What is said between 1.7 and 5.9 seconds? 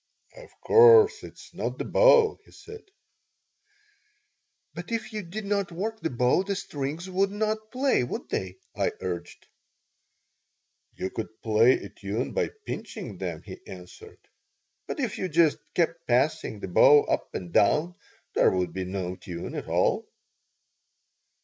the bow," he said "But if you did not